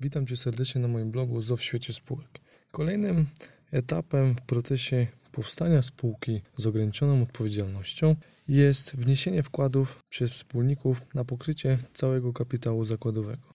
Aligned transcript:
Witam 0.00 0.26
Cię 0.26 0.36
serdecznie 0.36 0.80
na 0.80 0.88
moim 0.88 1.10
blogu 1.10 1.42
ZO 1.42 1.56
w 1.56 1.62
świecie 1.62 1.92
spółek. 1.92 2.40
Kolejnym 2.70 3.26
etapem 3.72 4.34
w 4.34 4.42
procesie 4.42 5.06
powstania 5.32 5.82
spółki 5.82 6.42
z 6.56 6.66
ograniczoną 6.66 7.22
odpowiedzialnością 7.22 8.16
jest 8.48 8.96
wniesienie 8.96 9.42
wkładów 9.42 9.98
przez 10.08 10.32
wspólników 10.32 11.14
na 11.14 11.24
pokrycie 11.24 11.78
całego 11.94 12.32
kapitału 12.32 12.84
zakładowego. 12.84 13.48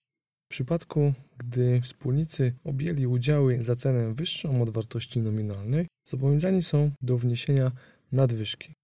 W 0.44 0.48
przypadku, 0.48 1.14
gdy 1.38 1.80
wspólnicy 1.80 2.52
objęli 2.64 3.06
udziały 3.06 3.62
za 3.62 3.76
cenę 3.76 4.14
wyższą 4.14 4.62
od 4.62 4.70
wartości 4.70 5.20
nominalnej, 5.20 5.86
zobowiązani 6.08 6.62
są 6.62 6.90
do 7.02 7.18
wniesienia 7.18 7.72
nadwyżki. 8.12 8.74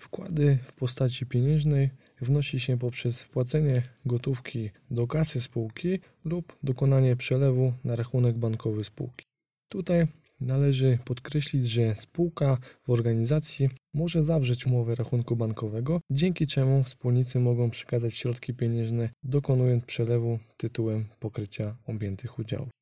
Wkłady 0.00 0.58
w 0.62 0.74
postaci 0.74 1.26
pieniężnej 1.26 1.90
wnosi 2.20 2.60
się 2.60 2.78
poprzez 2.78 3.22
wpłacenie 3.22 3.82
gotówki 4.06 4.70
do 4.90 5.06
kasy 5.06 5.40
spółki 5.40 5.98
lub 6.24 6.58
dokonanie 6.62 7.16
przelewu 7.16 7.72
na 7.84 7.96
rachunek 7.96 8.38
bankowy 8.38 8.84
spółki. 8.84 9.26
Tutaj 9.68 10.06
należy 10.40 10.98
podkreślić, 11.04 11.70
że 11.70 11.94
spółka 11.94 12.58
w 12.82 12.90
organizacji 12.90 13.68
może 13.94 14.22
zawrzeć 14.22 14.66
umowę 14.66 14.94
rachunku 14.94 15.36
bankowego, 15.36 16.00
dzięki 16.10 16.46
czemu 16.46 16.82
wspólnicy 16.82 17.40
mogą 17.40 17.70
przekazać 17.70 18.14
środki 18.14 18.54
pieniężne, 18.54 19.10
dokonując 19.22 19.84
przelewu 19.84 20.38
tytułem 20.56 21.04
pokrycia 21.18 21.76
objętych 21.86 22.38
udziałów. 22.38 22.79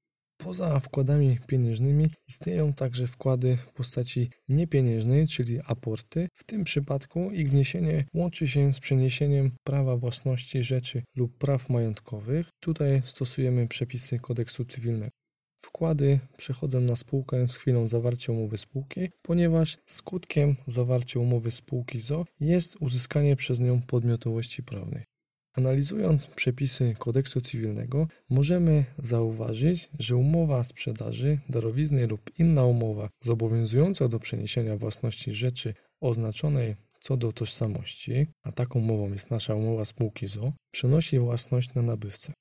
Poza 0.48 0.80
wkładami 0.80 1.38
pieniężnymi 1.46 2.06
istnieją 2.28 2.72
także 2.72 3.06
wkłady 3.06 3.58
w 3.66 3.72
postaci 3.72 4.30
niepieniężnej, 4.48 5.26
czyli 5.26 5.60
aporty. 5.66 6.28
W 6.34 6.44
tym 6.44 6.64
przypadku 6.64 7.30
ich 7.30 7.50
wniesienie 7.50 8.04
łączy 8.14 8.48
się 8.48 8.72
z 8.72 8.80
przeniesieniem 8.80 9.50
prawa 9.64 9.96
własności 9.96 10.62
rzeczy 10.62 11.02
lub 11.16 11.38
praw 11.38 11.68
majątkowych. 11.68 12.48
Tutaj 12.60 13.02
stosujemy 13.04 13.68
przepisy 13.68 14.18
kodeksu 14.18 14.64
cywilnego. 14.64 15.10
Wkłady 15.58 16.20
przechodzą 16.36 16.80
na 16.80 16.96
spółkę 16.96 17.48
z 17.48 17.56
chwilą 17.56 17.86
zawarcia 17.86 18.32
umowy 18.32 18.58
spółki, 18.58 19.08
ponieważ 19.22 19.78
skutkiem 19.86 20.56
zawarcia 20.66 21.20
umowy 21.20 21.50
spółki 21.50 22.00
ZO 22.00 22.24
jest 22.40 22.76
uzyskanie 22.80 23.36
przez 23.36 23.60
nią 23.60 23.80
podmiotowości 23.82 24.62
prawnej. 24.62 25.17
Analizując 25.58 26.26
przepisy 26.26 26.94
kodeksu 26.98 27.40
cywilnego, 27.40 28.08
możemy 28.30 28.84
zauważyć, 28.98 29.90
że 29.98 30.16
umowa 30.16 30.64
sprzedaży, 30.64 31.38
darowizny 31.48 32.06
lub 32.06 32.30
inna 32.38 32.64
umowa 32.64 33.08
zobowiązująca 33.20 34.08
do 34.08 34.18
przeniesienia 34.20 34.76
własności 34.76 35.32
rzeczy 35.32 35.74
oznaczonej 36.00 36.76
co 37.00 37.16
do 37.16 37.32
tożsamości, 37.32 38.26
a 38.42 38.52
taką 38.52 38.78
umową 38.78 39.12
jest 39.12 39.30
nasza 39.30 39.54
umowa 39.54 39.84
spółki 39.84 40.26
ZO, 40.26 40.52
przenosi 40.70 41.18
własność 41.18 41.74
na 41.74 41.82
nabywcę. 41.82 42.32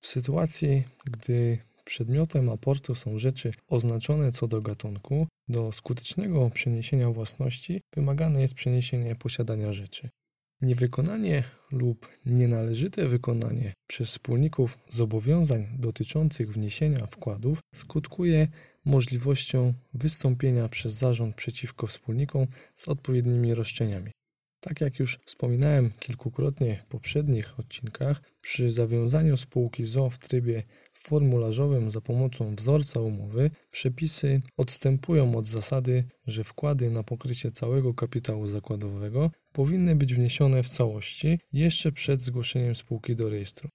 W 0.00 0.06
sytuacji, 0.06 0.84
gdy 1.06 1.58
przedmiotem 1.84 2.48
aportu 2.48 2.94
są 2.94 3.18
rzeczy 3.18 3.52
oznaczone 3.68 4.32
co 4.32 4.48
do 4.48 4.60
gatunku, 4.60 5.26
do 5.48 5.72
skutecznego 5.72 6.50
przeniesienia 6.50 7.10
własności 7.10 7.80
wymagane 7.94 8.40
jest 8.40 8.54
przeniesienie 8.54 9.14
posiadania 9.14 9.72
rzeczy. 9.72 10.08
Niewykonanie 10.62 11.44
lub 11.72 12.08
nienależyte 12.26 13.08
wykonanie 13.08 13.72
przez 13.86 14.08
wspólników 14.08 14.78
zobowiązań 14.88 15.68
dotyczących 15.78 16.52
wniesienia 16.52 17.06
wkładów 17.06 17.58
skutkuje 17.74 18.48
możliwością 18.84 19.74
wystąpienia 19.94 20.68
przez 20.68 20.94
zarząd 20.94 21.34
przeciwko 21.34 21.86
wspólnikom 21.86 22.46
z 22.74 22.88
odpowiednimi 22.88 23.54
roszczeniami. 23.54 24.10
Tak 24.68 24.80
jak 24.80 24.98
już 24.98 25.18
wspominałem 25.24 25.90
kilkukrotnie 26.00 26.76
w 26.76 26.84
poprzednich 26.84 27.60
odcinkach, 27.60 28.22
przy 28.40 28.70
zawiązaniu 28.70 29.36
spółki 29.36 29.84
ZO 29.84 30.10
w 30.10 30.18
trybie 30.18 30.62
formularzowym 30.92 31.90
za 31.90 32.00
pomocą 32.00 32.54
wzorca 32.54 33.00
umowy, 33.00 33.50
przepisy 33.70 34.42
odstępują 34.56 35.36
od 35.36 35.46
zasady, 35.46 36.04
że 36.26 36.44
wkłady 36.44 36.90
na 36.90 37.02
pokrycie 37.02 37.50
całego 37.50 37.94
kapitału 37.94 38.46
zakładowego 38.46 39.30
powinny 39.52 39.96
być 39.96 40.14
wniesione 40.14 40.62
w 40.62 40.68
całości 40.68 41.38
jeszcze 41.52 41.92
przed 41.92 42.20
zgłoszeniem 42.20 42.74
spółki 42.74 43.16
do 43.16 43.30
rejestru. 43.30 43.68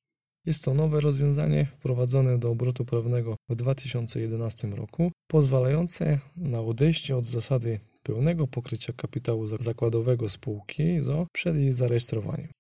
Jest 0.46 0.64
to 0.64 0.74
nowe 0.74 1.00
rozwiązanie 1.00 1.66
wprowadzone 1.66 2.38
do 2.38 2.50
obrotu 2.50 2.86
prawnego 2.86 3.36
w 3.50 3.56
2011 3.56 4.68
roku, 4.68 5.12
pozwalające 5.28 6.20
na 6.36 6.62
odejście 6.62 7.18
od 7.18 7.26
zasady 7.26 7.80
pełnego 8.04 8.48
pokrycia 8.48 8.94
kapitału 8.94 9.48
zakładowego 9.48 10.30
spółki 10.30 11.04
ZO 11.04 11.28
przed 11.34 11.56
jej 11.56 11.74
zarejestrowaniem. 11.74 12.52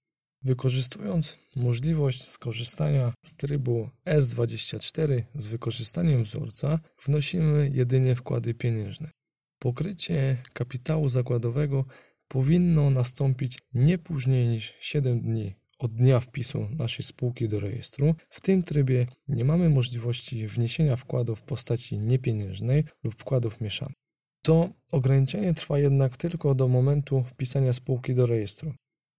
Wykorzystując 0.44 1.38
możliwość 1.56 2.28
skorzystania 2.28 3.14
z 3.26 3.36
trybu 3.36 3.90
S24 4.08 5.24
z 5.36 5.48
wykorzystaniem 5.48 6.24
wzorca, 6.24 6.80
wnosimy 7.06 7.72
jedynie 7.74 8.16
wkłady 8.16 8.54
pieniężne. 8.54 9.12
Pokrycie 9.60 10.38
kapitału 10.54 11.10
zakładowego 11.10 11.86
powinno 12.28 12.90
nastąpić 12.90 13.60
nie 13.74 13.98
później 13.98 14.48
niż 14.48 14.74
7 14.80 15.22
dni 15.22 15.56
od 15.80 15.94
dnia 15.94 16.20
wpisu 16.20 16.68
naszej 16.80 17.06
spółki 17.06 17.48
do 17.48 17.60
rejestru. 17.60 18.16
W 18.30 18.42
tym 18.42 18.64
trybie 18.64 19.08
nie 19.28 19.46
mamy 19.46 19.70
możliwości 19.70 20.48
wniesienia 20.48 20.96
wkładów 20.96 21.40
w 21.40 21.44
postaci 21.44 21.98
niepieniężnej 21.98 22.84
lub 23.04 23.16
wkładów 23.16 23.62
mieszanych. 23.62 24.01
To 24.42 24.70
ograniczenie 24.92 25.54
trwa 25.54 25.80
jednak 25.80 26.18
tylko 26.18 26.56
do 26.56 26.68
momentu 26.68 27.24
wpisania 27.24 27.74
spółki 27.74 28.16
do 28.16 28.26
rejestru. 28.26 28.74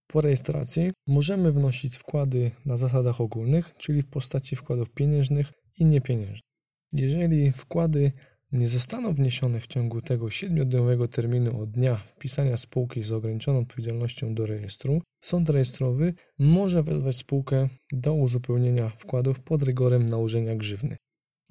Po 0.07 0.21
rejestracji 0.21 0.91
możemy 1.07 1.51
wnosić 1.51 1.97
wkłady 1.97 2.51
na 2.65 2.77
zasadach 2.77 3.21
ogólnych, 3.21 3.75
czyli 3.77 4.01
w 4.01 4.07
postaci 4.07 4.55
wkładów 4.55 4.89
pieniężnych 4.89 5.51
i 5.79 5.85
niepieniężnych. 5.85 6.53
Jeżeli 6.91 7.51
wkłady 7.51 8.11
nie 8.51 8.67
zostaną 8.67 9.13
wniesione 9.13 9.59
w 9.59 9.67
ciągu 9.67 10.01
tego 10.01 10.25
7-dniowego 10.25 11.07
terminu 11.07 11.61
od 11.61 11.71
dnia 11.71 11.95
wpisania 11.95 12.57
spółki 12.57 13.03
z 13.03 13.11
ograniczoną 13.11 13.59
odpowiedzialnością 13.59 14.35
do 14.35 14.45
rejestru, 14.45 15.01
sąd 15.21 15.49
rejestrowy 15.49 16.13
może 16.39 16.83
wezwać 16.83 17.15
spółkę 17.15 17.67
do 17.91 18.13
uzupełnienia 18.13 18.89
wkładów 18.89 19.41
pod 19.41 19.63
rygorem 19.63 20.05
nałożenia 20.05 20.55
grzywny. 20.55 20.97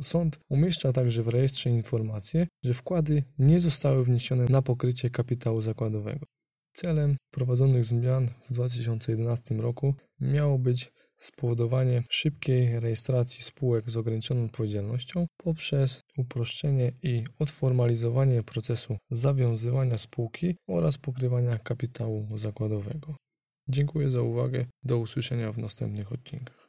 Sąd 0.02 0.38
umieszcza 0.48 0.92
także 0.92 1.22
w 1.22 1.28
rejestrze 1.28 1.70
informację, 1.70 2.46
że 2.64 2.74
wkłady 2.74 3.22
nie 3.38 3.60
zostały 3.60 4.04
wniesione 4.04 4.46
na 4.46 4.62
pokrycie 4.62 5.10
kapitału 5.10 5.60
zakładowego. 5.60 6.26
Celem 6.72 7.16
prowadzonych 7.30 7.84
zmian 7.84 8.28
w 8.50 8.54
2011 8.54 9.54
roku 9.54 9.94
miało 10.20 10.58
być 10.58 10.92
spowodowanie 11.18 12.02
szybkiej 12.08 12.80
rejestracji 12.80 13.42
spółek 13.42 13.91
z 13.91 13.96
ograniczoną 13.96 14.44
odpowiedzialnością 14.44 15.26
poprzez 15.36 16.02
uproszczenie 16.16 16.92
i 17.02 17.24
odformalizowanie 17.38 18.42
procesu 18.42 18.96
zawiązywania 19.10 19.98
spółki 19.98 20.56
oraz 20.68 20.98
pokrywania 20.98 21.58
kapitału 21.58 22.38
zakładowego. 22.38 23.16
Dziękuję 23.68 24.10
za 24.10 24.22
uwagę. 24.22 24.66
Do 24.84 24.98
usłyszenia 24.98 25.52
w 25.52 25.58
następnych 25.58 26.12
odcinkach. 26.12 26.68